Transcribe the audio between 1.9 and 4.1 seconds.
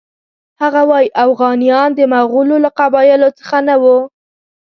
د مغولو له قبایلو څخه نه وو.